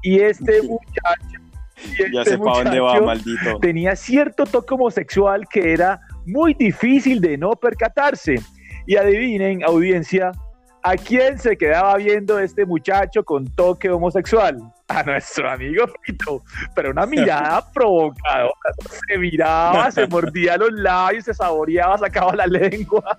Y 0.02 0.21
este 0.21 0.62
muchacho 0.62 1.41
ya 2.12 2.25
sé 2.25 2.39
para 2.39 2.65
dónde 2.65 2.81
va, 2.81 3.01
maldito. 3.01 3.59
Tenía 3.61 3.97
cierto 3.97 4.45
toque 4.45 4.75
homosexual 4.75 5.47
que 5.49 5.73
era 5.73 6.01
muy 6.27 6.55
difícil 6.55 7.21
de 7.21 7.37
no 7.37 7.53
percatarse. 7.53 8.41
Y 8.87 8.97
adivinen, 8.97 9.62
audiencia, 9.65 10.33
¿a 10.83 10.97
quién 10.97 11.39
se 11.39 11.57
quedaba 11.57 11.97
viendo 11.97 12.39
este 12.39 12.67
muchacho 12.67 13.25
con 13.25 13.47
toque 13.55 13.89
homosexual? 13.89 14.59
A 14.89 15.03
nuestro 15.05 15.51
amigo 15.51 15.87
Fito, 16.03 16.43
pero 16.75 16.91
una 16.91 17.07
mirada 17.07 17.71
provocadora. 17.73 18.53
Se 19.09 19.19
miraba, 19.19 19.91
se 19.91 20.07
mordía 20.09 20.57
los 20.57 20.73
labios, 20.73 21.25
se 21.25 21.35
saboreaba, 21.35 21.99
sacaba 21.99 22.35
la 22.35 22.47
lengua. 22.47 23.19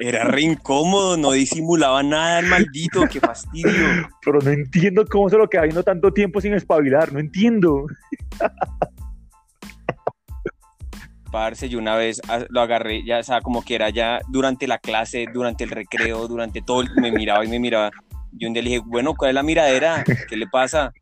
Era 0.00 0.22
re 0.22 0.42
incómodo, 0.42 1.16
no 1.16 1.32
disimulaba 1.32 2.04
nada 2.04 2.38
el 2.38 2.46
maldito, 2.46 3.02
qué 3.10 3.18
fastidio. 3.18 3.66
Pero 4.24 4.40
no 4.40 4.50
entiendo 4.50 5.04
cómo 5.04 5.28
se 5.28 5.36
lo 5.36 5.48
queda 5.48 5.62
viendo 5.62 5.82
tanto 5.82 6.12
tiempo 6.12 6.40
sin 6.40 6.54
espabilar, 6.54 7.12
no 7.12 7.18
entiendo. 7.18 7.86
Parce, 11.32 11.68
yo 11.68 11.80
una 11.80 11.96
vez 11.96 12.20
ah, 12.28 12.44
lo 12.48 12.60
agarré, 12.60 13.04
ya, 13.04 13.18
o 13.18 13.22
sea, 13.24 13.40
como 13.40 13.64
que 13.64 13.74
era 13.74 13.90
ya 13.90 14.20
durante 14.28 14.68
la 14.68 14.78
clase, 14.78 15.26
durante 15.32 15.64
el 15.64 15.70
recreo, 15.70 16.28
durante 16.28 16.62
todo, 16.62 16.84
me 16.96 17.10
miraba 17.10 17.44
y 17.44 17.48
me 17.48 17.58
miraba. 17.58 17.90
Y 18.38 18.46
un 18.46 18.52
día 18.52 18.62
le 18.62 18.70
dije, 18.70 18.82
bueno, 18.86 19.14
¿cuál 19.14 19.30
es 19.30 19.34
la 19.34 19.42
miradera? 19.42 20.04
¿Qué 20.04 20.36
le 20.36 20.46
pasa? 20.46 20.92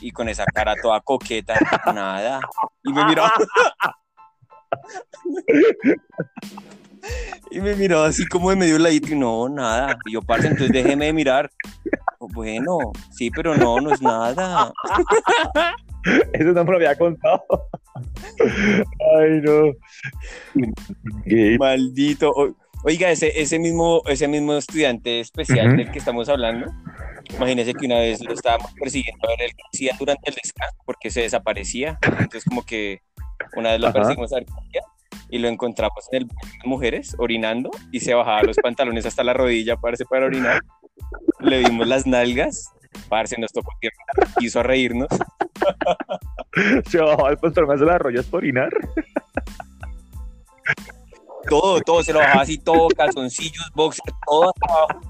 Y 0.00 0.10
con 0.10 0.28
esa 0.28 0.44
cara 0.44 0.74
toda 0.80 1.00
coqueta, 1.00 1.54
nada. 1.86 2.40
Y 2.84 2.92
me 2.92 3.02
miraba. 3.06 3.32
Y 7.50 7.60
me 7.60 7.74
miraba 7.74 8.06
así 8.06 8.26
como 8.26 8.50
de 8.50 8.56
medio 8.56 8.78
ladito 8.78 9.12
y 9.12 9.16
no, 9.16 9.48
nada. 9.48 9.98
Y 10.06 10.12
yo, 10.12 10.22
parce, 10.22 10.46
entonces 10.46 10.72
déjeme 10.72 11.06
de 11.06 11.12
mirar. 11.12 11.50
Bueno, 12.18 12.78
sí, 13.10 13.30
pero 13.30 13.56
no, 13.56 13.80
no 13.80 13.92
es 13.92 14.00
nada. 14.00 14.72
Eso 16.32 16.52
no 16.52 16.64
me 16.64 16.70
lo 16.70 16.76
había 16.76 16.96
contado. 16.96 17.44
Ay, 19.18 19.40
no. 19.42 19.72
Maldito. 21.58 22.32
Oiga, 22.84 23.10
ese, 23.10 23.40
ese, 23.40 23.58
mismo, 23.58 24.02
ese 24.06 24.26
mismo 24.26 24.54
estudiante 24.54 25.20
especial 25.20 25.76
del 25.76 25.92
que 25.92 26.00
estamos 26.00 26.28
hablando, 26.28 26.66
imagínese 27.30 27.74
que 27.74 27.86
una 27.86 27.98
vez 27.98 28.20
lo 28.24 28.32
estábamos 28.32 28.72
persiguiendo 28.74 29.28
a 29.28 29.30
ver 29.30 29.42
el 29.42 29.50
que 29.50 29.62
hacía 29.72 29.96
durante 29.98 30.30
el 30.30 30.34
descanso 30.34 30.76
porque 30.84 31.10
se 31.10 31.20
desaparecía. 31.20 31.98
Entonces, 32.02 32.44
como 32.44 32.64
que 32.64 33.00
una 33.54 33.72
vez 33.72 33.80
lo 33.80 33.92
perseguimos 33.92 34.32
a 34.32 34.36
ver 34.36 34.46
qué 34.46 34.80
y 35.32 35.38
lo 35.38 35.48
encontramos 35.48 36.06
en 36.12 36.18
el 36.18 36.26
baño 36.26 36.52
de 36.62 36.68
mujeres 36.68 37.16
orinando 37.18 37.70
y 37.90 38.00
se 38.00 38.12
bajaba 38.12 38.42
los 38.42 38.58
pantalones 38.58 39.06
hasta 39.06 39.24
la 39.24 39.32
rodilla, 39.32 39.76
parece 39.76 40.04
para 40.04 40.26
orinar. 40.26 40.60
Le 41.40 41.60
vimos 41.60 41.88
las 41.88 42.06
nalgas, 42.06 42.70
parce, 43.08 43.40
nos 43.40 43.50
tocó 43.50 43.72
tierra, 43.80 43.96
quiso 44.38 44.62
reírnos. 44.62 45.08
Se 46.86 46.98
bajaba 46.98 47.30
el 47.30 47.38
pantalón 47.38 47.78
de 47.78 47.86
las 47.86 47.98
rodillas 47.98 48.26
para 48.26 48.38
orinar. 48.38 48.68
Todo, 51.48 51.80
todo 51.80 52.02
se 52.02 52.12
lo 52.12 52.18
bajaba 52.18 52.42
así, 52.42 52.58
todo, 52.58 52.88
calzoncillos, 52.88 53.70
boxer, 53.74 54.04
todo 54.26 54.50
hasta 54.50 54.66
abajo. 54.72 55.00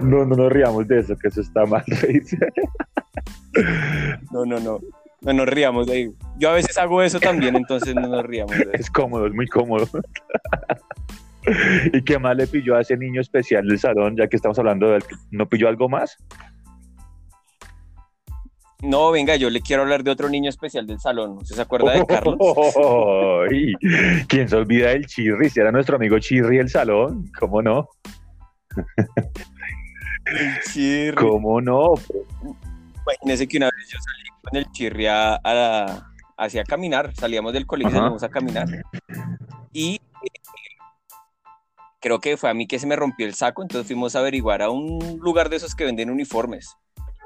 No, 0.00 0.26
no 0.26 0.36
nos 0.36 0.52
riamos 0.52 0.86
de 0.88 0.98
eso, 1.00 1.16
que 1.16 1.28
eso 1.28 1.40
está 1.40 1.64
mal 1.64 1.82
No, 4.30 4.44
no, 4.44 4.60
no. 4.60 4.78
No 5.20 5.32
nos 5.32 5.48
ríamos 5.48 5.86
de 5.86 5.92
ahí. 5.92 6.10
Yo 6.36 6.50
a 6.50 6.54
veces 6.54 6.78
hago 6.78 7.02
eso 7.02 7.18
también, 7.18 7.56
entonces 7.56 7.94
no 7.94 8.06
nos 8.06 8.24
ríamos 8.24 8.56
de 8.56 8.70
Es 8.72 8.90
cómodo, 8.90 9.26
es 9.26 9.34
muy 9.34 9.46
cómodo. 9.48 9.88
¿Y 11.92 12.02
qué 12.02 12.18
más 12.18 12.36
le 12.36 12.46
pilló 12.46 12.76
a 12.76 12.82
ese 12.82 12.96
niño 12.96 13.20
especial 13.20 13.66
del 13.66 13.78
salón, 13.78 14.16
ya 14.16 14.28
que 14.28 14.36
estamos 14.36 14.58
hablando 14.58 14.88
de 14.88 14.96
él? 14.96 15.04
¿No 15.30 15.48
pilló 15.48 15.68
algo 15.68 15.88
más? 15.88 16.16
No, 18.80 19.10
venga, 19.10 19.34
yo 19.34 19.50
le 19.50 19.60
quiero 19.60 19.82
hablar 19.82 20.04
de 20.04 20.12
otro 20.12 20.28
niño 20.28 20.48
especial 20.48 20.86
del 20.86 21.00
salón. 21.00 21.38
¿Usted 21.38 21.56
se 21.56 21.62
acuerda 21.62 21.92
de 21.92 22.06
Carlos? 22.06 22.36
¿Quién 24.28 24.48
se 24.48 24.54
olvida 24.54 24.90
del 24.90 25.06
Chirri? 25.06 25.50
Si 25.50 25.58
era 25.58 25.72
nuestro 25.72 25.96
amigo 25.96 26.16
Chirri 26.20 26.58
el 26.58 26.68
salón, 26.68 27.28
¿cómo 27.36 27.60
no? 27.60 27.88
El 30.26 30.60
Chirri. 30.70 31.16
¿Cómo 31.16 31.60
no? 31.60 31.94
Imagínese 33.02 33.48
que 33.48 33.56
una 33.56 33.66
vez 33.66 33.88
yo 33.88 33.98
salí 33.98 34.27
con 34.42 34.56
el 34.56 34.70
chirri 34.72 35.06
a, 35.06 35.40
hacia 36.36 36.64
caminar, 36.64 37.14
salíamos 37.14 37.52
del 37.52 37.66
colegio, 37.66 37.96
salimos 37.96 38.22
a 38.22 38.28
caminar 38.28 38.66
y 39.72 39.96
eh, 39.96 40.00
creo 42.00 42.20
que 42.20 42.36
fue 42.36 42.50
a 42.50 42.54
mí 42.54 42.66
que 42.66 42.78
se 42.78 42.86
me 42.86 42.96
rompió 42.96 43.26
el 43.26 43.34
saco, 43.34 43.62
entonces 43.62 43.86
fuimos 43.86 44.16
a 44.16 44.20
averiguar 44.20 44.62
a 44.62 44.70
un 44.70 45.18
lugar 45.20 45.48
de 45.48 45.56
esos 45.56 45.74
que 45.74 45.84
venden 45.84 46.10
uniformes, 46.10 46.76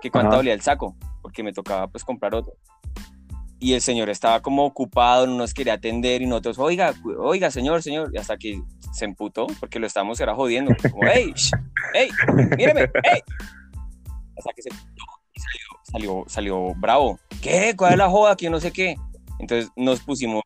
que 0.00 0.10
cuánto 0.10 0.36
valía 0.36 0.54
el 0.54 0.60
saco, 0.60 0.96
porque 1.20 1.42
me 1.42 1.52
tocaba 1.52 1.88
pues 1.88 2.04
comprar 2.04 2.34
otro. 2.34 2.54
Y 3.58 3.74
el 3.74 3.80
señor 3.80 4.10
estaba 4.10 4.42
como 4.42 4.64
ocupado, 4.64 5.26
no 5.26 5.36
nos 5.36 5.54
quería 5.54 5.74
atender 5.74 6.20
y 6.20 6.26
nosotros, 6.26 6.58
oiga, 6.58 6.94
oiga, 7.18 7.50
señor, 7.50 7.82
señor, 7.82 8.10
y 8.12 8.18
hasta 8.18 8.36
que 8.36 8.60
se 8.92 9.04
emputó 9.04 9.46
porque 9.60 9.78
lo 9.78 9.86
estábamos 9.86 10.20
era 10.20 10.34
jodiendo, 10.34 10.74
como, 10.90 11.04
hey, 11.06 11.32
hey, 11.94 12.10
míreme, 12.56 12.90
hey. 13.04 13.20
Hasta 14.36 14.52
que 14.54 14.62
se 14.62 14.70
salió, 14.70 15.71
salió, 16.26 16.74
bravo. 16.76 17.18
¿Qué? 17.40 17.74
¿Cuál 17.76 17.92
es 17.92 17.98
la 17.98 18.08
joda? 18.08 18.36
Que 18.36 18.50
no 18.50 18.60
sé 18.60 18.72
qué. 18.72 18.96
Entonces 19.38 19.70
nos 19.76 20.00
pusimos 20.00 20.42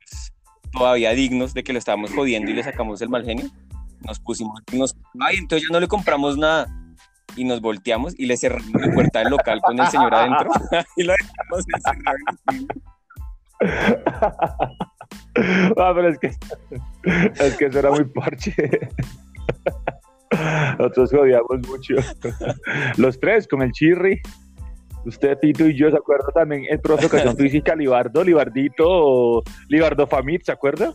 todavía 0.72 1.10
dignos 1.12 1.54
de 1.54 1.62
que 1.64 1.72
lo 1.72 1.78
estábamos 1.78 2.12
jodiendo 2.12 2.50
y 2.50 2.54
le 2.54 2.62
sacamos 2.62 3.00
el 3.02 3.08
mal 3.08 3.24
genio. 3.24 3.46
Nos 4.00 4.20
pusimos, 4.20 4.60
nos, 4.72 4.96
ay, 5.20 5.36
entonces 5.38 5.68
ya 5.68 5.72
no 5.72 5.80
le 5.80 5.88
compramos 5.88 6.36
nada. 6.36 6.66
Y 7.34 7.44
nos 7.44 7.60
volteamos 7.60 8.14
y 8.18 8.26
le 8.26 8.36
cerramos 8.36 8.72
la 8.72 8.92
puerta 8.92 9.18
del 9.18 9.28
local 9.28 9.60
con 9.60 9.78
el 9.78 9.86
señor 9.88 10.14
adentro 10.14 10.50
y 10.96 11.02
lo 11.02 11.12
dejamos 11.12 11.64
encerrado. 11.74 12.16
Ah, 15.76 15.92
pero 15.94 16.08
es 16.08 16.18
que, 16.18 16.32
es 17.44 17.56
que 17.56 17.66
eso 17.66 17.78
era 17.78 17.90
muy 17.90 18.04
parche. 18.04 18.54
Nosotros 20.78 21.10
jodíamos 21.10 21.68
mucho. 21.68 21.94
Los 22.96 23.20
tres 23.20 23.46
con 23.46 23.62
el 23.62 23.70
chirri 23.72 24.20
Usted, 25.06 25.38
Tito 25.38 25.64
y 25.66 25.76
yo, 25.76 25.88
¿se 25.88 25.96
acuerda 25.96 26.26
también 26.34 26.64
el 26.68 26.80
profe 26.80 27.02
de 27.02 27.06
educación 27.06 27.36
física, 27.36 27.76
Libardo, 27.76 28.24
Libardito, 28.24 29.44
Libardo 29.68 30.04
Famit, 30.08 30.42
¿se 30.42 30.50
acuerda? 30.50 30.92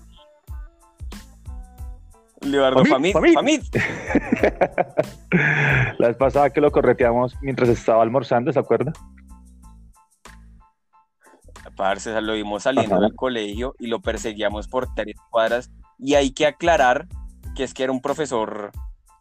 Libardo 2.41 2.83
Famit, 2.83 3.13
Famit. 3.13 3.63
La 5.97 6.07
vez 6.09 6.17
pasada 6.17 6.49
que 6.49 6.59
lo 6.59 6.71
correteamos 6.71 7.37
mientras 7.41 7.69
estaba 7.69 8.03
almorzando, 8.03 8.51
¿se 8.51 8.59
acuerda? 8.59 8.91
Parce, 11.77 12.19
lo 12.21 12.33
vimos 12.33 12.63
saliendo 12.63 12.99
del 12.99 13.15
colegio 13.15 13.75
y 13.79 13.87
lo 13.87 14.01
perseguíamos 14.01 14.67
por 14.67 14.93
tres 14.93 15.15
cuadras. 15.29 15.71
Y 15.97 16.15
hay 16.15 16.31
que 16.31 16.45
aclarar 16.45 17.07
que 17.55 17.63
es 17.63 17.73
que 17.73 17.83
era 17.83 17.93
un 17.93 18.01
profesor 18.01 18.71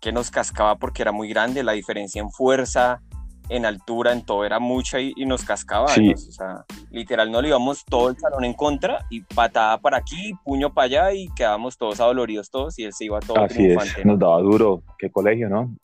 que 0.00 0.10
nos 0.10 0.32
cascaba 0.32 0.76
porque 0.76 1.02
era 1.02 1.12
muy 1.12 1.28
grande, 1.28 1.62
la 1.62 1.72
diferencia 1.72 2.20
en 2.20 2.30
fuerza, 2.30 3.02
en 3.50 3.66
altura, 3.66 4.12
en 4.12 4.24
todo 4.24 4.44
era 4.44 4.58
mucha 4.58 5.00
y, 5.00 5.12
nos 5.26 5.44
cascaba. 5.44 5.86
O 5.86 6.16
sea, 6.16 6.64
literal 6.90 7.30
no 7.30 7.42
le 7.42 7.48
íbamos 7.48 7.84
todo 7.84 8.08
el 8.08 8.16
salón 8.18 8.44
en 8.44 8.54
contra 8.54 9.04
y 9.10 9.22
patada 9.22 9.78
para 9.78 9.98
aquí, 9.98 10.32
puño 10.44 10.72
para 10.72 10.86
allá 10.86 11.12
y 11.12 11.28
quedábamos 11.34 11.76
todos 11.76 12.00
adoloridos 12.00 12.50
todos 12.50 12.78
y 12.78 12.84
él 12.84 12.92
se 12.92 13.04
iba 13.04 13.20
todo 13.20 13.38
Así 13.38 13.66
es, 13.66 14.04
nos 14.04 14.18
daba 14.18 14.40
duro. 14.40 14.82
Qué 14.98 15.10
colegio, 15.10 15.48
¿no? 15.48 15.74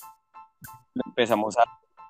Empezamos 1.06 1.56
a, 1.58 1.64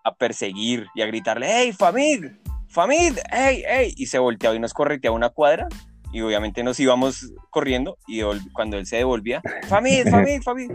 a 0.04 0.14
perseguir 0.14 0.86
y 0.94 1.02
a 1.02 1.06
gritarle, 1.06 1.48
¡Hey, 1.50 1.72
Famid! 1.72 2.26
¡Famid! 2.68 3.18
¡Hey, 3.30 3.62
hey! 3.66 3.94
Y 3.96 4.06
se 4.06 4.18
volteaba 4.18 4.54
y 4.54 4.60
nos 4.60 4.74
correteaba 4.74 5.16
una 5.16 5.30
cuadra 5.30 5.68
y 6.16 6.22
obviamente 6.22 6.62
nos 6.62 6.80
íbamos 6.80 7.30
corriendo 7.50 7.98
y 8.06 8.22
cuando 8.54 8.78
él 8.78 8.86
se 8.86 8.96
devolvía, 8.96 9.42
Famid, 9.68 10.08
Famid, 10.08 10.40
Famid, 10.40 10.70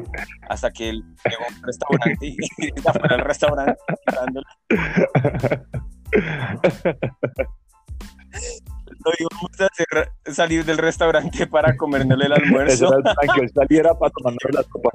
hasta 0.48 0.70
que 0.70 0.90
él 0.90 1.04
llegó 1.28 1.44
a 1.44 1.48
un 1.48 1.64
restaurante 1.64 2.28
y, 2.28 2.38
estaba 2.76 3.00
fuera 3.00 3.16
del 3.18 3.26
restaurante 3.26 3.80
Lo 9.04 9.12
íbamos 9.18 9.62
a 9.62 9.66
hacer 9.66 10.12
salir 10.32 10.64
del 10.64 10.78
restaurante 10.78 11.48
para 11.48 11.76
comérnosle 11.76 12.28
el 12.28 12.34
almuerzo. 12.34 12.92
que 13.34 13.42
él 13.42 13.50
saliera 13.52 13.96
para 13.96 14.12
tomarnos 14.12 14.44
la 14.52 14.62
sopa. 14.62 14.92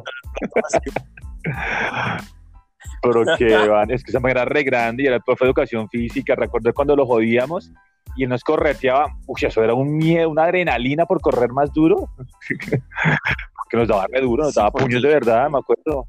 Pero 3.03 3.37
que 3.37 3.57
van, 3.69 3.91
es 3.91 4.05
que 4.05 4.13
esa 4.13 4.21
era 4.31 4.45
re 4.45 4.63
grande 4.63 5.03
y 5.03 5.07
era 5.07 5.17
el 5.17 5.23
profe 5.23 5.45
de 5.45 5.49
educación 5.49 5.89
física. 5.89 6.37
Recuerdo 6.37 6.73
cuando 6.73 6.95
lo 6.95 7.05
jodíamos 7.05 7.73
y 8.17 8.25
él 8.25 8.31
nos 8.31 8.43
correteaba, 8.43 9.07
uy, 9.27 9.41
eso 9.43 9.63
era 9.63 9.75
un 9.75 9.97
miedo, 9.97 10.31
una 10.31 10.45
adrenalina 10.45 11.07
por 11.07 11.21
correr 11.21 11.51
más 11.53 11.73
duro. 11.73 12.09
que 13.69 13.77
nos 13.77 13.89
daba 13.89 14.07
re 14.11 14.21
duro, 14.21 14.45
nos 14.45 14.55
daba 14.55 14.71
puños 14.71 15.03
de 15.03 15.09
verdad, 15.09 15.51
me 15.51 15.59
acuerdo. 15.59 16.07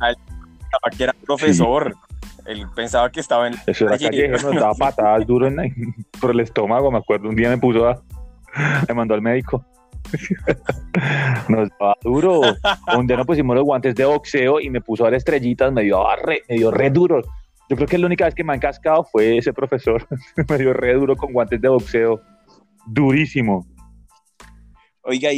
Él 0.00 0.16
pensaba 0.26 0.96
que 0.96 1.04
era 1.04 1.12
profesor. 1.24 1.94
Él 2.46 2.66
pensaba 2.74 3.10
que 3.10 3.20
estaba 3.20 3.46
en. 3.48 3.54
Eso 3.66 3.86
era 3.86 3.98
callejero, 3.98 4.38
nos 4.52 4.54
daba 4.60 4.74
patadas 4.78 5.26
duro 5.26 5.48
por 6.20 6.30
el 6.30 6.40
estómago, 6.40 6.90
me 6.90 6.98
acuerdo. 6.98 7.28
Un 7.28 7.36
día 7.36 7.48
me 7.48 7.58
puso 7.58 7.88
a. 7.88 8.02
Me 8.86 8.94
mandó 8.94 9.14
al 9.14 9.22
médico. 9.22 9.64
Nos 11.48 11.70
daba 11.78 11.96
duro. 12.02 12.40
Un 12.96 13.06
día 13.06 13.16
nos 13.16 13.26
pusimos 13.26 13.56
los 13.56 13.64
guantes 13.64 13.94
de 13.94 14.04
boxeo 14.04 14.60
y 14.60 14.68
me 14.68 14.80
puso 14.80 15.04
a 15.04 15.06
dar 15.06 15.14
estrellitas, 15.14 15.72
me 15.72 15.82
dio 15.82 16.04
re, 16.16 16.42
me 16.48 16.56
dio 16.56 16.70
re 16.70 16.90
duro. 16.90 17.22
Yo 17.68 17.76
creo 17.76 17.88
que 17.88 17.98
la 17.98 18.06
única 18.06 18.26
vez 18.26 18.34
que 18.34 18.44
me 18.44 18.52
han 18.52 18.60
cascado 18.60 19.04
fue 19.04 19.38
ese 19.38 19.52
profesor. 19.52 20.06
me 20.48 20.58
dio 20.58 20.72
re 20.72 20.94
duro 20.94 21.16
con 21.16 21.32
guantes 21.32 21.60
de 21.60 21.68
boxeo. 21.68 22.20
Durísimo. 22.86 23.66
Oiga, 25.02 25.30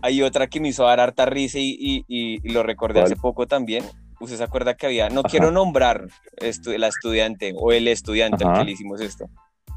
hay, 0.00 0.22
otra 0.22 0.48
que 0.48 0.60
me 0.60 0.68
hizo 0.68 0.84
dar 0.84 0.98
harta 0.98 1.26
risa 1.26 1.58
y, 1.60 2.40
lo 2.44 2.62
recordé 2.62 3.02
hace 3.02 3.16
poco 3.16 3.46
también. 3.46 3.84
¿Usted 4.20 4.36
se 4.36 4.44
acuerda 4.44 4.74
que 4.74 4.86
había? 4.86 5.08
No 5.10 5.22
quiero 5.22 5.50
nombrar 5.50 6.06
la 6.40 6.88
estudiante 6.88 7.52
o 7.56 7.72
el 7.72 7.88
estudiante 7.88 8.44
al 8.44 8.58
que 8.58 8.64
le 8.64 8.72
hicimos 8.72 9.00
esto. 9.00 9.26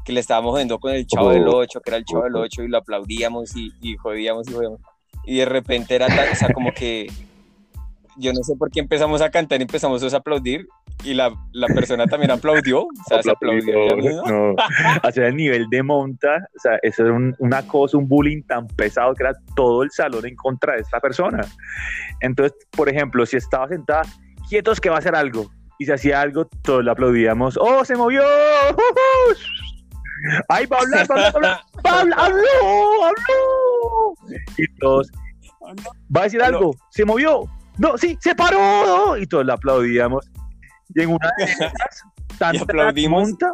Que 0.04 0.12
le 0.12 0.20
estábamos 0.20 0.52
jodiendo 0.52 0.78
con 0.78 0.92
el 0.92 1.06
chavo 1.06 1.30
del 1.30 1.48
8, 1.48 1.80
que 1.80 1.90
era 1.90 1.96
el 1.96 2.04
chavo 2.04 2.24
del 2.24 2.36
8, 2.36 2.62
y 2.62 2.68
lo 2.68 2.78
aplaudíamos 2.78 3.56
y, 3.56 3.72
y 3.80 3.96
jodíamos 3.96 4.48
y 4.48 4.52
jodíamos. 4.52 4.80
Y 5.24 5.38
de 5.38 5.46
repente 5.46 5.96
era 5.96 6.06
tan, 6.06 6.30
o 6.30 6.34
sea, 6.34 6.52
como 6.52 6.72
que 6.72 7.08
yo 8.18 8.32
no 8.32 8.42
sé 8.42 8.54
por 8.56 8.70
qué 8.70 8.80
empezamos 8.80 9.20
a 9.20 9.30
cantar 9.30 9.60
y 9.60 9.62
empezamos 9.62 10.02
a 10.02 10.16
aplaudir 10.16 10.66
y 11.04 11.14
la, 11.14 11.32
la 11.52 11.66
persona 11.68 12.06
también 12.06 12.30
aplaudió. 12.30 12.82
O 12.82 12.88
sea, 13.08 13.22
se 13.22 13.30
aplaudió. 13.30 13.86
No, 14.26 14.54
hacer 15.02 15.24
el 15.24 15.36
nivel 15.36 15.66
de 15.70 15.82
monta, 15.82 16.48
o 16.56 16.60
sea, 16.60 16.78
eso 16.82 17.04
era 17.04 17.12
un, 17.12 17.34
una 17.38 17.66
cosa, 17.66 17.98
un 17.98 18.08
bullying 18.08 18.42
tan 18.42 18.66
pesado 18.68 19.14
que 19.14 19.24
era 19.24 19.34
todo 19.54 19.82
el 19.82 19.90
salón 19.90 20.26
en 20.26 20.36
contra 20.36 20.74
de 20.74 20.80
esta 20.80 21.00
persona. 21.00 21.40
Entonces, 22.20 22.56
por 22.70 22.88
ejemplo, 22.88 23.26
si 23.26 23.36
estaba 23.36 23.68
sentada, 23.68 24.02
quietos 24.48 24.80
que 24.80 24.88
va 24.88 24.96
a 24.96 24.98
hacer 24.98 25.14
algo, 25.14 25.50
y 25.78 25.84
se 25.84 25.92
hacía 25.92 26.20
algo, 26.20 26.46
todos 26.62 26.84
le 26.84 26.90
aplaudíamos. 26.90 27.58
¡Oh, 27.60 27.84
se 27.84 27.96
movió! 27.96 28.22
¡Ay, 30.48 30.66
va 30.66 30.78
a 30.78 30.80
hablar, 30.80 31.10
va 31.10 31.14
a 31.14 31.28
hablar, 31.28 31.60
va 31.84 31.90
a 31.90 32.00
hablar! 32.00 32.18
¡Habló, 32.18 33.04
habló! 33.04 34.14
Y 34.56 34.66
todos, 34.78 35.10
¿va 36.14 36.20
a 36.20 36.24
decir 36.24 36.42
algo? 36.42 36.74
¿Se 36.90 37.04
movió? 37.04 37.44
No, 37.78 37.98
sí, 37.98 38.16
se 38.20 38.34
paró. 38.34 39.16
Y 39.16 39.26
todos 39.26 39.44
le 39.44 39.52
aplaudíamos. 39.52 40.28
Y 40.94 41.02
en 41.02 41.10
una 41.10 41.30
de 41.38 41.44
esas, 41.44 42.02
tanta 42.38 42.92
monta 43.08 43.52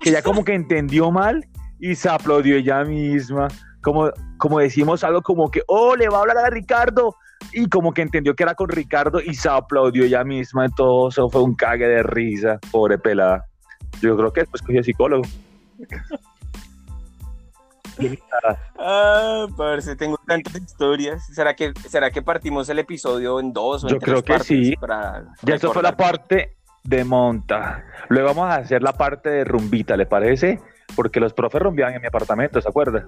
que 0.00 0.10
ya 0.10 0.22
como 0.22 0.44
que 0.44 0.54
entendió 0.54 1.10
mal 1.10 1.44
y 1.80 1.94
se 1.94 2.08
aplaudió 2.08 2.56
ella 2.56 2.84
misma. 2.84 3.48
Como, 3.82 4.10
como 4.38 4.60
decimos 4.60 5.04
algo 5.04 5.22
como 5.22 5.50
que, 5.50 5.62
oh, 5.66 5.96
le 5.96 6.08
va 6.08 6.18
a 6.18 6.20
hablar 6.20 6.38
a 6.38 6.50
Ricardo. 6.50 7.16
Y 7.52 7.68
como 7.68 7.92
que 7.92 8.02
entendió 8.02 8.34
que 8.34 8.42
era 8.42 8.54
con 8.54 8.68
Ricardo 8.68 9.20
y 9.20 9.34
se 9.34 9.48
aplaudió 9.48 10.04
ella 10.04 10.24
misma. 10.24 10.68
Todo 10.70 11.08
eso 11.08 11.28
fue 11.28 11.42
un 11.42 11.54
cague 11.54 11.86
de 11.86 12.02
risa, 12.02 12.58
pobre 12.70 12.98
pelada. 12.98 13.44
Yo 14.00 14.16
creo 14.16 14.32
que 14.32 14.40
después 14.40 14.62
cogió 14.62 14.82
psicólogo. 14.82 15.24
Ah, 18.78 19.46
si 19.80 19.96
tengo 19.96 20.18
tantas 20.26 20.56
historias. 20.56 21.24
¿Será 21.26 21.54
que, 21.54 21.72
¿Será 21.88 22.10
que 22.10 22.20
partimos 22.20 22.68
el 22.68 22.78
episodio 22.78 23.40
en 23.40 23.52
dos 23.52 23.84
o 23.84 23.88
Yo 23.88 23.98
creo 23.98 24.22
que 24.22 24.38
sí. 24.40 24.74
ya 25.42 25.54
esto 25.54 25.72
fue 25.72 25.82
la 25.82 25.96
parte 25.96 26.56
de 26.82 27.04
monta. 27.04 27.84
Luego 28.08 28.28
vamos 28.28 28.50
a 28.50 28.56
hacer 28.56 28.82
la 28.82 28.92
parte 28.92 29.30
de 29.30 29.44
rumbita, 29.44 29.96
¿le 29.96 30.06
parece? 30.06 30.60
Porque 30.94 31.20
los 31.20 31.32
profes 31.32 31.62
rumbiaban 31.62 31.94
en 31.94 32.02
mi 32.02 32.08
apartamento, 32.08 32.60
¿se 32.60 32.68
acuerda? 32.68 33.06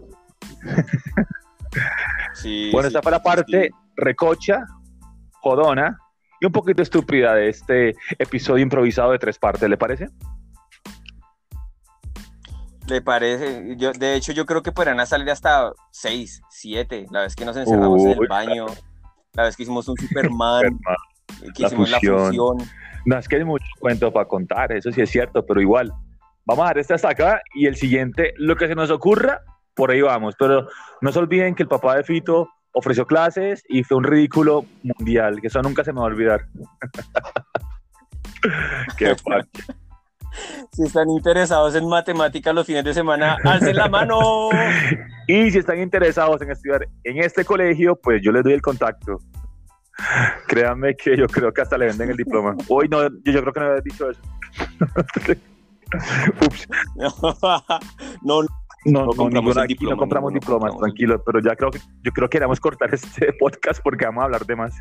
Sí. 2.32 2.70
bueno, 2.72 2.88
esta 2.88 3.02
fue 3.02 3.12
la 3.12 3.22
parte 3.22 3.70
recocha, 3.96 4.64
jodona 5.40 5.98
y 6.40 6.46
un 6.46 6.52
poquito 6.52 6.82
estúpida 6.82 7.34
de 7.34 7.48
este 7.48 7.94
episodio 8.18 8.62
improvisado 8.62 9.12
de 9.12 9.18
tres 9.18 9.38
partes, 9.38 9.68
¿le 9.68 9.76
parece? 9.76 10.08
Le 12.88 13.00
parece, 13.02 13.76
yo, 13.76 13.92
de 13.92 14.14
hecho 14.14 14.32
yo 14.32 14.46
creo 14.46 14.62
que 14.62 14.72
podrán 14.72 15.04
salir 15.06 15.30
hasta 15.30 15.72
seis, 15.90 16.40
siete, 16.50 17.06
la 17.10 17.22
vez 17.22 17.34
que 17.34 17.44
nos 17.44 17.56
encerramos 17.56 18.02
en 18.02 18.12
el 18.12 18.28
baño, 18.28 18.66
la 19.32 19.44
vez 19.44 19.56
que 19.56 19.64
hicimos 19.64 19.88
un 19.88 19.96
Superman, 19.98 20.78
que 21.54 21.62
la 21.62 21.68
hicimos 21.68 21.90
fusión. 21.90 22.16
la 22.16 22.26
fusión. 22.26 22.56
No, 23.04 23.18
es 23.18 23.28
que 23.28 23.36
hay 23.36 23.44
mucho 23.44 23.66
cuento 23.80 24.12
para 24.12 24.28
contar, 24.28 24.72
eso 24.72 24.92
sí 24.92 25.00
es 25.00 25.10
cierto, 25.10 25.44
pero 25.44 25.60
igual, 25.60 25.92
vamos 26.44 26.64
a 26.64 26.68
dar 26.68 26.78
este 26.78 26.94
hasta 26.94 27.10
acá 27.10 27.40
y 27.54 27.66
el 27.66 27.76
siguiente, 27.76 28.34
lo 28.36 28.56
que 28.56 28.68
se 28.68 28.74
nos 28.74 28.90
ocurra, 28.90 29.42
por 29.74 29.90
ahí 29.90 30.00
vamos, 30.00 30.34
pero 30.38 30.68
no 31.00 31.12
se 31.12 31.18
olviden 31.18 31.54
que 31.54 31.64
el 31.64 31.68
papá 31.68 31.96
de 31.96 32.04
Fito 32.04 32.48
ofreció 32.72 33.06
clases 33.06 33.64
y 33.68 33.82
fue 33.82 33.96
un 33.96 34.04
ridículo 34.04 34.64
mundial, 34.82 35.40
que 35.40 35.48
eso 35.48 35.60
nunca 35.62 35.82
se 35.82 35.92
me 35.92 36.00
va 36.00 36.06
a 36.06 36.08
olvidar. 36.08 36.46
Qué 38.96 39.14
fuerte. 39.22 39.64
Si 40.72 40.82
están 40.82 41.08
interesados 41.10 41.74
en 41.74 41.88
matemáticas 41.88 42.54
los 42.54 42.66
fines 42.66 42.84
de 42.84 42.94
semana, 42.94 43.36
alcen 43.44 43.76
la 43.76 43.88
mano. 43.88 44.50
Y 45.28 45.50
si 45.50 45.58
están 45.58 45.80
interesados 45.80 46.40
en 46.40 46.52
estudiar 46.52 46.86
en 47.02 47.18
este 47.18 47.44
colegio, 47.44 47.98
pues 48.00 48.22
yo 48.22 48.30
les 48.30 48.44
doy 48.44 48.52
el 48.52 48.62
contacto. 48.62 49.18
Créanme 50.46 50.94
que 50.94 51.16
yo 51.16 51.26
creo 51.26 51.52
que 51.52 51.62
hasta 51.62 51.76
le 51.76 51.86
venden 51.86 52.10
el 52.10 52.16
diploma. 52.16 52.54
Hoy 52.68 52.88
no, 52.88 53.02
yo, 53.02 53.40
creo 53.40 53.52
que 53.52 53.60
no 53.60 53.66
había 53.66 53.80
dicho 53.80 54.08
eso. 54.10 54.20
Ups. 56.46 56.68
no, 56.94 57.08
no. 58.22 58.46
No, 58.84 59.04
no, 59.04 59.12
compramos, 59.14 59.56
no 59.80 59.96
compramos 59.96 60.32
diplomas, 60.32 60.76
tranquilo, 60.78 61.20
pero 61.24 61.40
ya 61.40 61.56
creo 61.56 61.72
que 61.72 61.80
yo 62.04 62.12
creo 62.12 62.28
que 62.28 62.36
queremos 62.36 62.60
cortar 62.60 62.94
este 62.94 63.32
podcast 63.32 63.80
porque 63.82 64.04
vamos 64.04 64.22
a 64.22 64.24
hablar 64.26 64.46
de 64.46 64.54
más. 64.54 64.74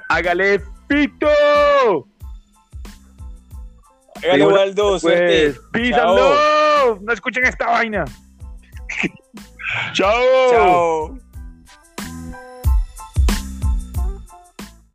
Hágale, 0.10 0.60
Pito. 0.88 1.28
Hágale, 4.16 4.48
Waldo, 4.48 4.98
pues, 5.00 5.60
písalo. 5.72 7.00
No 7.02 7.14
escuchen 7.14 7.46
esta 7.46 7.68
vaina. 7.68 8.06
Chao. 9.94 10.50
Chao. 10.50 11.23